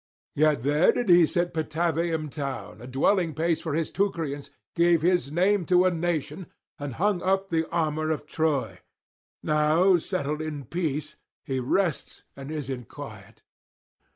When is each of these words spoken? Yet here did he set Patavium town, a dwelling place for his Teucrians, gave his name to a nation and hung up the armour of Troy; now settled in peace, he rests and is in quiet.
Yet 0.33 0.65
here 0.65 0.91
did 0.91 1.09
he 1.09 1.27
set 1.27 1.53
Patavium 1.53 2.31
town, 2.31 2.81
a 2.81 2.87
dwelling 2.87 3.35
place 3.35 3.61
for 3.61 3.75
his 3.75 3.91
Teucrians, 3.91 4.49
gave 4.73 5.03
his 5.03 5.31
name 5.31 5.63
to 5.67 5.85
a 5.85 5.91
nation 5.91 6.47
and 6.79 6.93
hung 6.95 7.21
up 7.21 7.49
the 7.51 7.69
armour 7.69 8.09
of 8.09 8.25
Troy; 8.25 8.79
now 9.43 9.97
settled 9.97 10.41
in 10.41 10.65
peace, 10.65 11.17
he 11.43 11.59
rests 11.59 12.23
and 12.35 12.49
is 12.49 12.67
in 12.67 12.85
quiet. 12.85 13.43